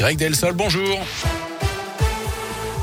[0.00, 0.98] Greg Delsol, bonjour.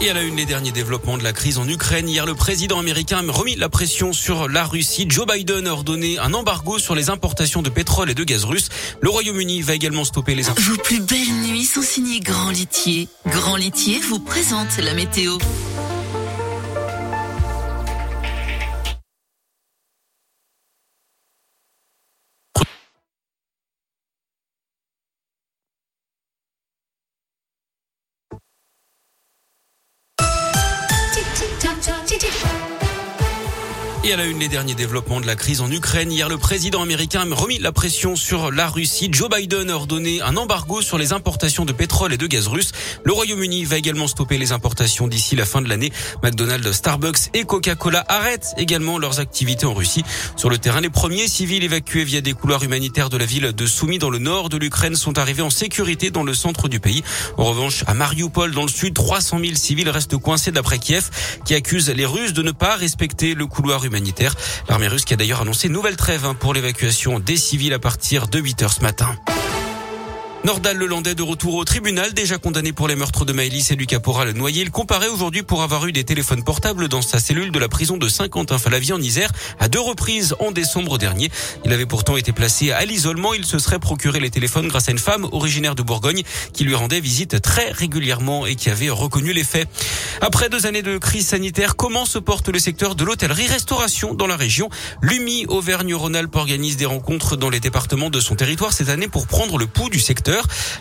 [0.02, 2.07] Et à la une, les derniers développements de la crise en Ukraine.
[2.07, 5.07] Hier, le président américain a remis la pression sur la Russie.
[5.09, 8.69] Joe Biden a ordonné un embargo sur les importations de pétrole et de gaz russe.
[9.01, 10.43] Le Royaume-Uni va également stopper les...
[10.43, 13.08] Vos plus belles nuits sont signées Grand Litier.
[13.26, 15.40] Grand Litier vous présente la météo.
[34.07, 36.09] Et à la une, les derniers développements de la crise en Ukraine.
[36.13, 39.09] Hier, le président américain a remis la pression sur la Russie.
[39.11, 42.71] Joe Biden a ordonné un embargo sur les importations de pétrole et de gaz russe.
[43.03, 45.91] Le Royaume-Uni va également stopper les importations d'ici la fin de l'année.
[46.23, 50.05] McDonald's, Starbucks et Coca-Cola arrêtent également leurs activités en Russie.
[50.38, 53.66] Sur le terrain, les premiers civils évacués via des couloirs humanitaires de la ville de
[53.66, 57.03] Soumy dans le nord de l'Ukraine sont arrivés en sécurité dans le centre du pays.
[57.35, 61.09] En revanche, à Mariupol, dans le sud, 300 000 civils restent coincés d'après Kiev,
[61.44, 63.97] qui accuse les Russes de ne pas respecter le couloir humanitaire
[64.70, 67.80] L'armée russe qui a d'ailleurs annoncé une nouvelle trêve hein, pour l'évacuation des civils à
[67.80, 69.16] partir de 8 heures ce matin.
[70.45, 73.85] Nordal Lelandais de retour au tribunal, déjà condamné pour les meurtres de Maëlys et du
[73.85, 74.61] caporal Noyer.
[74.61, 77.97] Il comparait aujourd'hui pour avoir eu des téléphones portables dans sa cellule de la prison
[77.97, 81.29] de Saint-Quentin-Falavie en Isère à deux reprises en décembre dernier.
[81.66, 83.33] Il avait pourtant été placé à l'isolement.
[83.33, 86.75] Il se serait procuré les téléphones grâce à une femme originaire de Bourgogne qui lui
[86.75, 89.67] rendait visite très régulièrement et qui avait reconnu les faits.
[90.22, 94.38] Après deux années de crise sanitaire, comment se porte le secteur de l'hôtellerie-restauration dans la
[94.38, 94.69] région?
[95.01, 99.57] L'UMI Auvergne-Rhône-Alpes organise des rencontres dans les départements de son territoire cette année pour prendre
[99.57, 100.27] le pouls du secteur.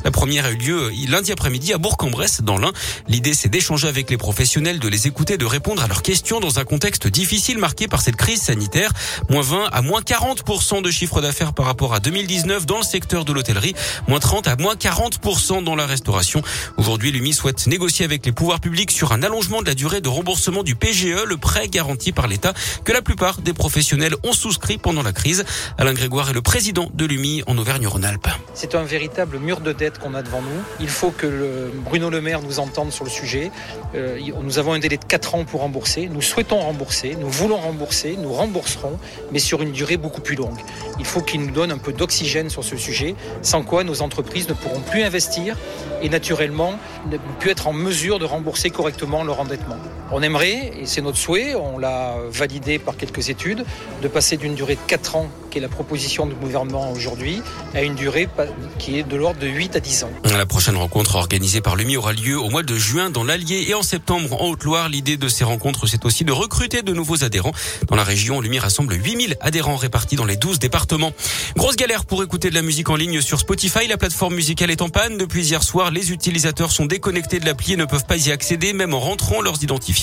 [0.04, 2.72] La première a eu lieu euh, lundi après-midi à Bourg-en-Bresse dans l'Ain.
[3.08, 6.58] L'idée c'est d'échanger avec les professionnels, de les écouter, de répondre à leurs questions dans
[6.58, 8.92] un contexte difficile marqué par cette crise sanitaire.
[9.30, 13.24] Moins 20 à moins 40% de chiffre d'affaires par rapport à 2019 dans le secteur
[13.24, 13.74] de l'hôtellerie.
[14.08, 16.42] Moins 30 à moins 40% dans la restauration.
[16.76, 20.08] Aujourd'hui, l'UMI souhaite négocier avec les pouvoirs publics sur un allongement de la durée de
[20.08, 22.52] remboursement du PGE, le prêt garanti par l'État
[22.84, 25.44] que la plupart des professionnels ont souscrit pendant la crise.
[25.78, 28.28] Alain Grégoire est le président de l'UMI en Auvergne-Rhône-Alpes.
[28.54, 30.62] C'est un véritable mur de dette qu'on a devant nous.
[30.80, 33.50] Il faut que le Bruno Le Maire nous entende sur le sujet.
[33.94, 36.08] Euh, nous avons un délai de 4 ans pour rembourser.
[36.12, 38.98] Nous souhaitons rembourser, nous voulons rembourser, nous rembourserons,
[39.32, 40.58] mais sur une durée beaucoup plus longue.
[40.98, 44.48] Il faut qu'il nous donne un peu d'oxygène sur ce sujet, sans quoi nos entreprises
[44.48, 45.56] ne pourront plus investir
[46.02, 46.74] et naturellement
[47.10, 49.78] ne plus être en mesure de rembourser correctement leur endettement.
[50.12, 53.64] On aimerait, et c'est notre souhait, on l'a validé par quelques études,
[54.02, 57.42] de passer d'une durée de 4 ans, qui est la proposition du gouvernement aujourd'hui,
[57.74, 58.28] à une durée
[58.78, 60.10] qui est de l'ordre de 8 à 10 ans.
[60.24, 63.74] La prochaine rencontre organisée par l'UMI aura lieu au mois de juin dans l'Allier et
[63.74, 64.88] en septembre en Haute-Loire.
[64.88, 67.52] L'idée de ces rencontres, c'est aussi de recruter de nouveaux adhérents.
[67.88, 71.12] Dans la région, l'UMI rassemble 8000 adhérents répartis dans les 12 départements.
[71.56, 73.88] Grosse galère pour écouter de la musique en ligne sur Spotify.
[73.88, 75.16] La plateforme musicale est en panne.
[75.18, 78.72] Depuis hier soir, les utilisateurs sont déconnectés de l'appli et ne peuvent pas y accéder,
[78.72, 79.95] même en rentrant leurs identifiants.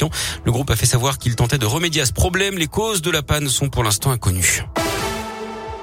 [0.46, 2.58] Le groupe a fait savoir qu'il tentait de remédier à ce problème.
[2.58, 4.64] Les causes de la panne sont pour l'instant inconnues.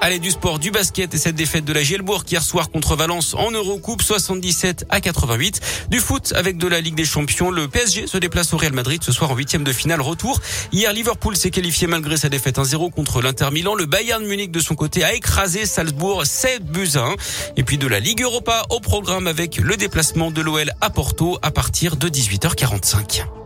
[0.03, 3.35] Allez, du sport, du basket et cette défaite de la Gielbourg hier soir contre Valence
[3.35, 5.61] en Eurocoupe 77 à 88.
[5.89, 7.51] Du foot avec de la Ligue des Champions.
[7.51, 10.39] Le PSG se déplace au Real Madrid ce soir en huitième de finale retour.
[10.71, 13.75] Hier, Liverpool s'est qualifié malgré sa défaite 1-0 contre l'Inter Milan.
[13.75, 17.15] Le Bayern Munich de son côté a écrasé Salzbourg 7 buts à 1.
[17.57, 21.37] Et puis de la Ligue Europa au programme avec le déplacement de l'OL à Porto
[21.43, 23.40] à partir de 18h45.